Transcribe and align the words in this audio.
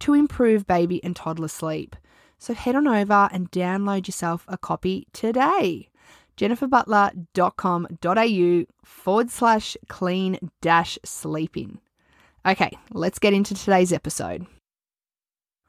to 0.00 0.14
improve 0.14 0.66
baby 0.66 1.02
and 1.04 1.14
toddler 1.14 1.48
sleep. 1.48 1.94
So 2.38 2.54
head 2.54 2.74
on 2.74 2.88
over 2.88 3.28
and 3.32 3.50
download 3.50 4.06
yourself 4.06 4.46
a 4.48 4.56
copy 4.56 5.06
today. 5.12 5.90
jenniferbutler.com.au 6.36 8.64
forward 8.84 9.30
slash 9.30 9.76
clean 9.88 10.38
dash 10.62 10.98
sleeping. 11.04 11.80
Okay, 12.46 12.70
let's 12.92 13.18
get 13.18 13.34
into 13.34 13.54
today's 13.54 13.92
episode. 13.92 14.46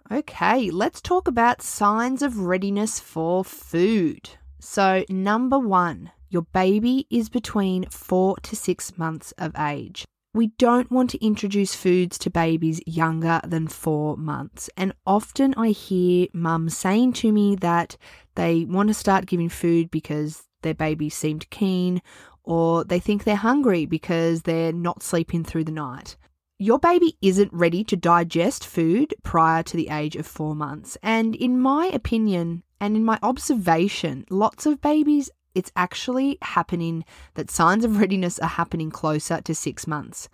Okay, 0.09 0.71
let's 0.71 1.01
talk 1.01 1.27
about 1.27 1.61
signs 1.61 2.21
of 2.21 2.39
readiness 2.39 2.97
for 2.99 3.43
food. 3.43 4.29
So, 4.59 5.03
number 5.09 5.59
one, 5.59 6.11
your 6.31 6.43
baby 6.53 7.05
is 7.09 7.29
between 7.29 7.85
four 7.89 8.37
to 8.37 8.55
six 8.55 8.97
months 8.97 9.33
of 9.37 9.53
age. 9.59 10.05
We 10.33 10.47
don't 10.57 10.89
want 10.89 11.09
to 11.09 11.25
introduce 11.25 11.75
foods 11.75 12.17
to 12.19 12.29
babies 12.29 12.79
younger 12.85 13.41
than 13.45 13.67
four 13.67 14.15
months. 14.15 14.69
And 14.77 14.93
often 15.05 15.53
I 15.57 15.69
hear 15.69 16.27
mums 16.33 16.77
saying 16.77 17.13
to 17.13 17.33
me 17.33 17.57
that 17.57 17.97
they 18.35 18.63
want 18.63 18.87
to 18.87 18.93
start 18.93 19.25
giving 19.25 19.49
food 19.49 19.91
because 19.91 20.43
their 20.61 20.73
baby 20.73 21.09
seemed 21.09 21.49
keen, 21.49 22.01
or 22.43 22.85
they 22.85 22.99
think 22.99 23.25
they're 23.25 23.35
hungry 23.35 23.85
because 23.85 24.43
they're 24.43 24.71
not 24.71 25.03
sleeping 25.03 25.43
through 25.43 25.65
the 25.65 25.71
night. 25.71 26.15
Your 26.57 26.79
baby 26.79 27.17
isn't 27.21 27.51
ready 27.51 27.83
to 27.85 27.97
digest 27.97 28.65
food 28.65 29.13
prior 29.23 29.63
to 29.63 29.75
the 29.75 29.89
age 29.89 30.15
of 30.15 30.25
four 30.25 30.55
months. 30.55 30.97
And 31.03 31.35
in 31.35 31.59
my 31.59 31.87
opinion, 31.87 32.63
and 32.79 32.95
in 32.95 33.03
my 33.03 33.19
observation, 33.21 34.25
lots 34.29 34.65
of 34.65 34.79
babies 34.79 35.29
it's 35.55 35.71
actually 35.75 36.37
happening 36.41 37.05
that 37.35 37.51
signs 37.51 37.85
of 37.85 37.99
readiness 37.99 38.39
are 38.39 38.47
happening 38.47 38.89
closer 38.91 39.41
to 39.41 39.55
six 39.55 39.87
months. 39.87 40.29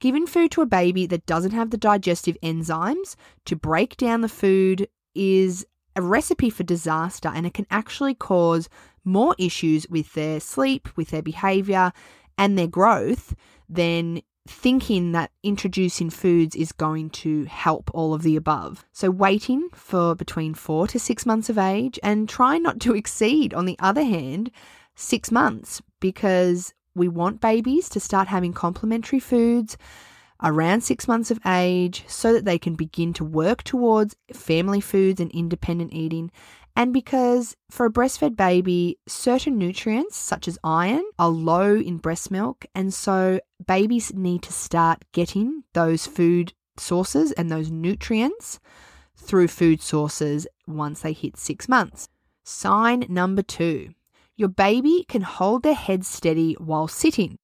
Giving 0.00 0.26
food 0.26 0.50
to 0.52 0.62
a 0.62 0.66
baby 0.66 1.06
that 1.06 1.26
doesn't 1.26 1.52
have 1.52 1.70
the 1.70 1.76
digestive 1.76 2.36
enzymes 2.42 3.16
to 3.46 3.56
break 3.56 3.96
down 3.96 4.20
the 4.20 4.28
food 4.28 4.88
is 5.14 5.66
a 5.96 6.02
recipe 6.02 6.50
for 6.50 6.62
disaster 6.62 7.30
and 7.34 7.44
it 7.46 7.54
can 7.54 7.66
actually 7.70 8.14
cause 8.14 8.68
more 9.04 9.34
issues 9.38 9.88
with 9.88 10.12
their 10.14 10.38
sleep, 10.38 10.88
with 10.96 11.08
their 11.08 11.22
behavior, 11.22 11.92
and 12.36 12.56
their 12.56 12.68
growth 12.68 13.34
than 13.68 14.22
thinking 14.48 15.12
that 15.12 15.30
introducing 15.42 16.10
foods 16.10 16.56
is 16.56 16.72
going 16.72 17.10
to 17.10 17.44
help 17.44 17.90
all 17.92 18.14
of 18.14 18.22
the 18.22 18.36
above. 18.36 18.84
So, 18.92 19.10
waiting 19.10 19.68
for 19.74 20.14
between 20.14 20.54
four 20.54 20.86
to 20.88 20.98
six 20.98 21.26
months 21.26 21.48
of 21.48 21.58
age 21.58 21.98
and 22.02 22.28
try 22.28 22.58
not 22.58 22.80
to 22.80 22.94
exceed, 23.00 23.54
on 23.54 23.66
the 23.66 23.76
other 23.78 24.04
hand, 24.04 24.50
six 24.94 25.30
months 25.30 25.80
because 26.00 26.74
we 26.94 27.08
want 27.08 27.40
babies 27.40 27.88
to 27.90 28.00
start 28.00 28.28
having 28.28 28.52
complementary 28.52 29.20
foods 29.20 29.76
around 30.42 30.82
six 30.82 31.06
months 31.06 31.30
of 31.30 31.40
age 31.46 32.04
so 32.06 32.32
that 32.32 32.44
they 32.44 32.58
can 32.58 32.74
begin 32.74 33.12
to 33.12 33.24
work 33.24 33.62
towards 33.62 34.16
family 34.32 34.80
foods 34.80 35.20
and 35.20 35.30
independent 35.32 35.92
eating 35.92 36.30
and 36.78 36.92
because 36.92 37.56
for 37.72 37.86
a 37.86 37.90
breastfed 37.90 38.36
baby, 38.36 39.00
certain 39.08 39.58
nutrients, 39.58 40.16
such 40.16 40.46
as 40.46 40.60
iron, 40.62 41.02
are 41.18 41.28
low 41.28 41.74
in 41.74 41.96
breast 41.96 42.30
milk. 42.30 42.66
And 42.72 42.94
so 42.94 43.40
babies 43.66 44.14
need 44.14 44.42
to 44.42 44.52
start 44.52 45.04
getting 45.10 45.64
those 45.72 46.06
food 46.06 46.52
sources 46.76 47.32
and 47.32 47.50
those 47.50 47.68
nutrients 47.68 48.60
through 49.16 49.48
food 49.48 49.82
sources 49.82 50.46
once 50.68 51.00
they 51.00 51.12
hit 51.12 51.36
six 51.36 51.68
months. 51.68 52.08
Sign 52.44 53.04
number 53.08 53.42
two 53.42 53.90
your 54.36 54.48
baby 54.48 55.04
can 55.08 55.22
hold 55.22 55.64
their 55.64 55.74
head 55.74 56.06
steady 56.06 56.54
while 56.60 56.86
sitting. 56.86 57.38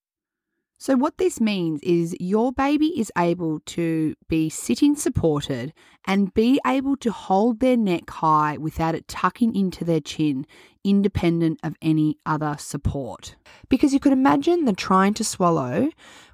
So, 0.79 0.97
what 0.97 1.19
this 1.19 1.41
means 1.41 1.81
is 1.83 2.17
your 2.19 2.53
baby 2.53 2.99
is 2.99 3.13
able 3.17 3.61
to 3.61 4.15
be 4.29 4.51
sitting 4.51 4.97
supported 4.97 5.73
and 6.05 6.35
be 6.35 6.61
able 6.67 6.97
to 6.99 7.11
hold 7.11 7.61
their 7.61 7.77
neck 7.77 8.11
high 8.11 8.57
without 8.59 8.95
it 8.95 9.09
tucking 9.09 9.55
into 9.55 9.85
their 9.85 10.01
chin, 10.01 10.47
independent 10.83 11.61
of 11.63 11.77
any 11.81 12.19
other 12.27 12.57
support. 12.59 13.37
Because 13.69 13.95
you 13.95 14.01
could 14.01 14.13
imagine 14.13 14.65
the 14.65 14.73
trying 14.73 15.15
to 15.15 15.25
swallow 15.25 15.91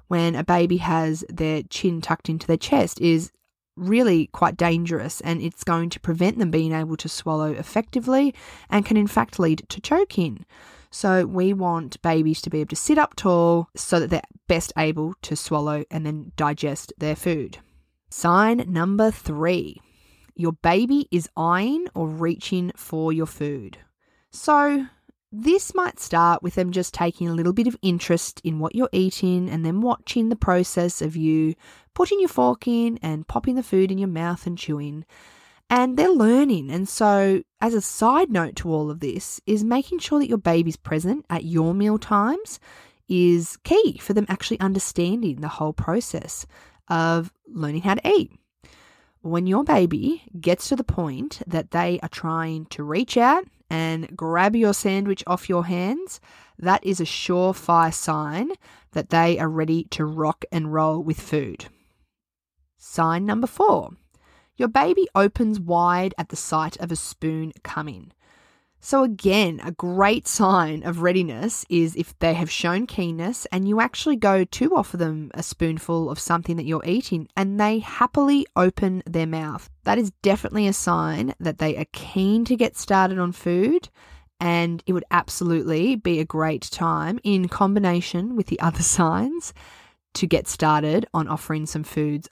when 0.07 0.35
a 0.35 0.43
baby 0.43 0.77
has 0.77 1.23
their 1.29 1.63
chin 1.63 2.01
tucked 2.01 2.27
into 2.27 2.47
their 2.47 2.57
chest 2.57 2.99
is 2.99 3.31
really 3.77 4.27
quite 4.27 4.57
dangerous 4.57 5.21
and 5.21 5.41
it's 5.41 5.63
going 5.63 5.89
to 5.89 5.99
prevent 5.99 6.37
them 6.37 6.51
being 6.51 6.73
able 6.73 6.97
to 6.97 7.07
swallow 7.07 7.51
effectively 7.53 8.35
and 8.69 8.85
can 8.85 8.97
in 8.97 9.07
fact 9.07 9.39
lead 9.39 9.63
to 9.69 9.79
choking. 9.79 10.45
So 10.91 11.25
we 11.25 11.53
want 11.53 12.01
babies 12.01 12.41
to 12.41 12.49
be 12.49 12.59
able 12.59 12.69
to 12.69 12.75
sit 12.75 12.97
up 12.97 13.15
tall 13.15 13.69
so 13.75 13.99
that 13.99 14.09
they're 14.09 14.21
best 14.47 14.73
able 14.77 15.13
to 15.21 15.35
swallow 15.35 15.85
and 15.89 16.05
then 16.05 16.33
digest 16.35 16.91
their 16.97 17.15
food. 17.15 17.59
Sign 18.09 18.65
number 18.67 19.09
three 19.09 19.81
your 20.35 20.53
baby 20.53 21.07
is 21.11 21.29
eyeing 21.35 21.87
or 21.93 22.07
reaching 22.07 22.71
for 22.75 23.13
your 23.13 23.25
food. 23.25 23.77
So, 24.31 24.87
this 25.31 25.75
might 25.75 25.99
start 25.99 26.41
with 26.41 26.55
them 26.55 26.71
just 26.71 26.93
taking 26.93 27.29
a 27.29 27.33
little 27.33 27.53
bit 27.53 27.67
of 27.67 27.77
interest 27.81 28.41
in 28.43 28.59
what 28.59 28.75
you're 28.75 28.89
eating 28.91 29.49
and 29.49 29.65
then 29.65 29.81
watching 29.81 30.29
the 30.29 30.35
process 30.35 31.01
of 31.01 31.15
you 31.15 31.53
putting 31.93 32.19
your 32.19 32.29
fork 32.29 32.67
in 32.67 32.97
and 33.01 33.27
popping 33.27 33.55
the 33.55 33.63
food 33.63 33.91
in 33.91 33.97
your 33.97 34.09
mouth 34.09 34.45
and 34.47 34.57
chewing 34.57 35.05
and 35.69 35.95
they're 35.95 36.09
learning. 36.09 36.69
And 36.69 36.87
so, 36.87 37.43
as 37.61 37.73
a 37.73 37.81
side 37.81 38.31
note 38.31 38.55
to 38.57 38.73
all 38.73 38.89
of 38.89 38.99
this, 38.99 39.39
is 39.45 39.63
making 39.63 39.99
sure 39.99 40.19
that 40.19 40.29
your 40.29 40.37
baby's 40.37 40.77
present 40.77 41.25
at 41.29 41.45
your 41.45 41.73
meal 41.73 41.97
times 41.97 42.59
is 43.07 43.57
key 43.63 43.97
for 43.99 44.13
them 44.13 44.25
actually 44.29 44.59
understanding 44.59 45.41
the 45.41 45.47
whole 45.47 45.73
process 45.73 46.45
of 46.87 47.31
learning 47.47 47.81
how 47.81 47.95
to 47.95 48.07
eat. 48.09 48.31
When 49.21 49.45
your 49.45 49.63
baby 49.63 50.23
gets 50.39 50.69
to 50.69 50.75
the 50.75 50.83
point 50.83 51.41
that 51.45 51.71
they 51.71 51.99
are 52.01 52.09
trying 52.09 52.65
to 52.67 52.83
reach 52.83 53.17
out 53.17 53.45
and 53.69 54.15
grab 54.17 54.55
your 54.55 54.73
sandwich 54.73 55.23
off 55.27 55.47
your 55.47 55.65
hands, 55.65 56.19
that 56.57 56.83
is 56.83 56.99
a 56.99 57.05
surefire 57.05 57.93
sign 57.93 58.51
that 58.93 59.09
they 59.09 59.37
are 59.37 59.49
ready 59.49 59.83
to 59.91 60.05
rock 60.05 60.43
and 60.51 60.73
roll 60.73 61.03
with 61.03 61.19
food. 61.19 61.65
Sign 62.77 63.25
number 63.25 63.47
four 63.47 63.91
your 64.61 64.69
baby 64.69 65.07
opens 65.13 65.59
wide 65.59 66.13
at 66.17 66.29
the 66.29 66.37
sight 66.37 66.77
of 66.77 66.91
a 66.91 66.95
spoon 66.95 67.51
coming. 67.63 68.13
So, 68.83 69.03
again, 69.03 69.59
a 69.63 69.71
great 69.71 70.27
sign 70.27 70.83
of 70.83 71.01
readiness 71.01 71.65
is 71.69 71.95
if 71.95 72.17
they 72.17 72.33
have 72.33 72.49
shown 72.49 72.87
keenness 72.87 73.45
and 73.51 73.67
you 73.67 73.79
actually 73.79 74.15
go 74.15 74.43
to 74.43 74.75
offer 74.75 74.97
them 74.97 75.29
a 75.33 75.43
spoonful 75.43 76.09
of 76.09 76.19
something 76.19 76.55
that 76.57 76.65
you're 76.65 76.85
eating 76.85 77.27
and 77.35 77.59
they 77.59 77.79
happily 77.79 78.47
open 78.55 79.03
their 79.05 79.27
mouth. 79.27 79.69
That 79.83 79.99
is 79.99 80.11
definitely 80.23 80.67
a 80.67 80.73
sign 80.73 81.35
that 81.39 81.57
they 81.57 81.75
are 81.77 81.85
keen 81.91 82.45
to 82.45 82.55
get 82.55 82.77
started 82.77 83.19
on 83.19 83.33
food 83.33 83.89
and 84.39 84.81
it 84.87 84.93
would 84.93 85.05
absolutely 85.11 85.95
be 85.95 86.19
a 86.19 86.25
great 86.25 86.63
time 86.63 87.19
in 87.23 87.47
combination 87.47 88.35
with 88.35 88.47
the 88.47 88.59
other 88.59 88.83
signs 88.97 89.53
to 90.15 90.27
get 90.27 90.47
started 90.47 91.05
on 91.13 91.27
offering 91.27 91.65
some 91.65 91.83
foods 91.83 92.27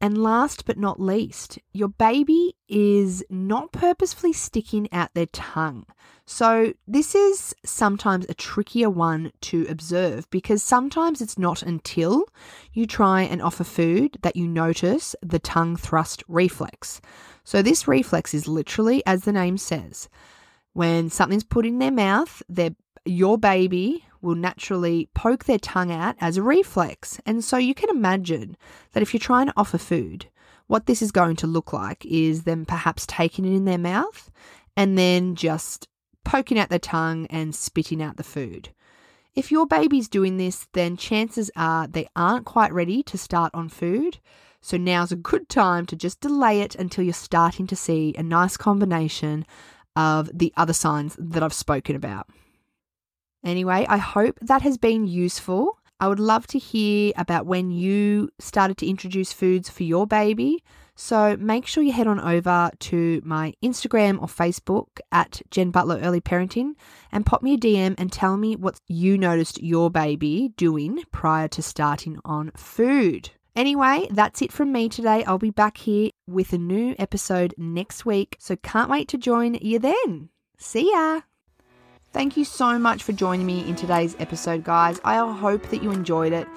and 0.00 0.22
last 0.22 0.64
but 0.64 0.78
not 0.78 1.00
least, 1.00 1.58
your 1.72 1.88
baby 1.88 2.56
is 2.68 3.24
not 3.28 3.72
purposefully 3.72 4.32
sticking 4.32 4.88
out 4.92 5.14
their 5.14 5.26
tongue. 5.26 5.86
So, 6.24 6.74
this 6.86 7.14
is 7.14 7.54
sometimes 7.64 8.26
a 8.28 8.34
trickier 8.34 8.90
one 8.90 9.32
to 9.42 9.66
observe 9.68 10.28
because 10.30 10.62
sometimes 10.62 11.20
it's 11.20 11.38
not 11.38 11.62
until 11.62 12.24
you 12.72 12.86
try 12.86 13.22
and 13.22 13.40
offer 13.40 13.64
food 13.64 14.18
that 14.22 14.36
you 14.36 14.46
notice 14.46 15.16
the 15.22 15.38
tongue 15.38 15.76
thrust 15.76 16.22
reflex. 16.28 17.00
So, 17.44 17.62
this 17.62 17.88
reflex 17.88 18.34
is 18.34 18.46
literally, 18.46 19.02
as 19.06 19.24
the 19.24 19.32
name 19.32 19.56
says, 19.56 20.08
when 20.74 21.08
something's 21.08 21.44
put 21.44 21.66
in 21.66 21.78
their 21.78 21.90
mouth, 21.90 22.42
their 22.48 22.70
your 23.04 23.38
baby 23.38 24.04
will 24.20 24.34
naturally 24.34 25.08
poke 25.14 25.44
their 25.44 25.58
tongue 25.58 25.92
out 25.92 26.16
as 26.20 26.36
a 26.36 26.42
reflex. 26.42 27.20
And 27.26 27.44
so 27.44 27.56
you 27.56 27.74
can 27.74 27.90
imagine 27.90 28.56
that 28.92 29.02
if 29.02 29.12
you're 29.12 29.20
trying 29.20 29.46
to 29.46 29.54
offer 29.56 29.78
food, 29.78 30.26
what 30.66 30.86
this 30.86 31.02
is 31.02 31.10
going 31.12 31.36
to 31.36 31.46
look 31.46 31.72
like 31.72 32.04
is 32.04 32.44
them 32.44 32.66
perhaps 32.66 33.06
taking 33.06 33.44
it 33.44 33.56
in 33.56 33.64
their 33.64 33.78
mouth 33.78 34.30
and 34.76 34.98
then 34.98 35.34
just 35.34 35.88
poking 36.24 36.58
out 36.58 36.68
their 36.68 36.78
tongue 36.78 37.26
and 37.30 37.54
spitting 37.54 38.02
out 38.02 38.16
the 38.16 38.22
food. 38.22 38.70
If 39.34 39.50
your 39.50 39.66
baby's 39.66 40.08
doing 40.08 40.36
this, 40.36 40.66
then 40.72 40.96
chances 40.96 41.50
are 41.56 41.86
they 41.86 42.08
aren't 42.16 42.44
quite 42.44 42.72
ready 42.72 43.02
to 43.04 43.16
start 43.16 43.54
on 43.54 43.68
food. 43.68 44.18
So 44.60 44.76
now's 44.76 45.12
a 45.12 45.16
good 45.16 45.48
time 45.48 45.86
to 45.86 45.96
just 45.96 46.20
delay 46.20 46.60
it 46.60 46.74
until 46.74 47.04
you're 47.04 47.14
starting 47.14 47.66
to 47.68 47.76
see 47.76 48.14
a 48.18 48.22
nice 48.22 48.56
combination 48.56 49.46
of 49.94 50.30
the 50.36 50.52
other 50.56 50.72
signs 50.72 51.16
that 51.18 51.42
I've 51.42 51.52
spoken 51.52 51.96
about. 51.96 52.28
Anyway, 53.44 53.86
I 53.88 53.98
hope 53.98 54.38
that 54.42 54.62
has 54.62 54.78
been 54.78 55.06
useful. 55.06 55.78
I 56.00 56.08
would 56.08 56.20
love 56.20 56.46
to 56.48 56.58
hear 56.58 57.12
about 57.16 57.46
when 57.46 57.70
you 57.70 58.30
started 58.38 58.76
to 58.78 58.86
introduce 58.86 59.32
foods 59.32 59.68
for 59.68 59.82
your 59.82 60.06
baby. 60.06 60.62
So 60.94 61.36
make 61.36 61.66
sure 61.66 61.82
you 61.82 61.92
head 61.92 62.08
on 62.08 62.20
over 62.20 62.70
to 62.78 63.22
my 63.24 63.54
Instagram 63.62 64.20
or 64.20 64.26
Facebook 64.26 64.98
at 65.12 65.40
Jen 65.50 65.70
Butler 65.70 65.98
Early 66.02 66.20
Parenting 66.20 66.72
and 67.12 67.24
pop 67.24 67.42
me 67.42 67.54
a 67.54 67.56
DM 67.56 67.94
and 67.98 68.10
tell 68.10 68.36
me 68.36 68.56
what 68.56 68.80
you 68.88 69.16
noticed 69.16 69.62
your 69.62 69.90
baby 69.90 70.52
doing 70.56 71.04
prior 71.12 71.46
to 71.48 71.62
starting 71.62 72.18
on 72.24 72.50
food. 72.56 73.30
Anyway, 73.54 74.08
that's 74.10 74.42
it 74.42 74.52
from 74.52 74.72
me 74.72 74.88
today. 74.88 75.24
I'll 75.24 75.38
be 75.38 75.50
back 75.50 75.78
here 75.78 76.10
with 76.28 76.52
a 76.52 76.58
new 76.58 76.94
episode 76.98 77.54
next 77.58 78.04
week, 78.04 78.36
so 78.38 78.56
can't 78.56 78.90
wait 78.90 79.08
to 79.08 79.18
join 79.18 79.54
you 79.54 79.78
then. 79.78 80.30
See 80.58 80.92
ya! 80.92 81.22
Thank 82.10 82.38
you 82.38 82.44
so 82.44 82.78
much 82.78 83.02
for 83.02 83.12
joining 83.12 83.44
me 83.44 83.68
in 83.68 83.76
today's 83.76 84.16
episode, 84.18 84.64
guys. 84.64 84.98
I 85.04 85.16
hope 85.30 85.68
that 85.68 85.82
you 85.82 85.90
enjoyed 85.90 86.32
it. 86.32 86.48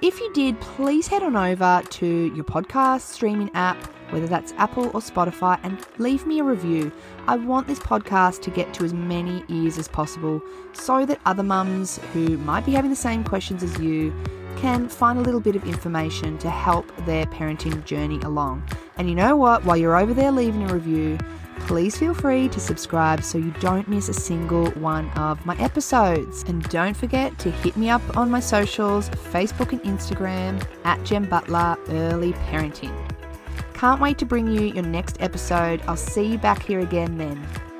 If 0.00 0.20
you 0.20 0.32
did, 0.32 0.60
please 0.60 1.08
head 1.08 1.24
on 1.24 1.34
over 1.34 1.82
to 1.84 2.06
your 2.06 2.44
podcast 2.44 3.00
streaming 3.00 3.50
app, 3.54 3.76
whether 4.10 4.28
that's 4.28 4.52
Apple 4.58 4.86
or 4.86 5.00
Spotify, 5.00 5.58
and 5.64 5.84
leave 5.98 6.24
me 6.24 6.38
a 6.38 6.44
review. 6.44 6.92
I 7.26 7.34
want 7.34 7.66
this 7.66 7.80
podcast 7.80 8.42
to 8.42 8.50
get 8.50 8.72
to 8.74 8.84
as 8.84 8.94
many 8.94 9.44
ears 9.48 9.76
as 9.76 9.88
possible 9.88 10.40
so 10.72 11.04
that 11.04 11.20
other 11.26 11.42
mums 11.42 11.98
who 12.12 12.38
might 12.38 12.64
be 12.64 12.72
having 12.72 12.90
the 12.90 12.96
same 12.96 13.24
questions 13.24 13.64
as 13.64 13.76
you 13.80 14.14
can 14.56 14.88
find 14.88 15.18
a 15.18 15.22
little 15.22 15.40
bit 15.40 15.56
of 15.56 15.64
information 15.64 16.38
to 16.38 16.48
help 16.48 16.86
their 17.06 17.26
parenting 17.26 17.84
journey 17.84 18.20
along. 18.20 18.62
And 18.98 19.08
you 19.08 19.16
know 19.16 19.36
what? 19.36 19.64
While 19.64 19.76
you're 19.76 19.98
over 19.98 20.14
there 20.14 20.30
leaving 20.30 20.70
a 20.70 20.72
review, 20.72 21.18
please 21.66 21.96
feel 21.96 22.14
free 22.14 22.48
to 22.48 22.60
subscribe 22.60 23.22
so 23.22 23.38
you 23.38 23.50
don't 23.60 23.88
miss 23.88 24.08
a 24.08 24.14
single 24.14 24.70
one 24.72 25.10
of 25.10 25.44
my 25.46 25.56
episodes. 25.58 26.44
And 26.46 26.62
don't 26.68 26.96
forget 26.96 27.38
to 27.40 27.50
hit 27.50 27.76
me 27.76 27.90
up 27.90 28.16
on 28.16 28.30
my 28.30 28.40
socials 28.40 29.08
Facebook 29.08 29.72
and 29.72 29.82
Instagram 29.82 30.64
at 30.84 31.02
Jen 31.04 31.24
Butler 31.24 31.76
Early 31.88 32.32
Parenting. 32.50 32.94
Can't 33.74 34.00
wait 34.00 34.18
to 34.18 34.24
bring 34.24 34.46
you 34.46 34.62
your 34.62 34.84
next 34.84 35.16
episode. 35.20 35.82
I'll 35.88 35.96
see 35.96 36.24
you 36.24 36.38
back 36.38 36.62
here 36.62 36.80
again 36.80 37.18
then. 37.18 37.71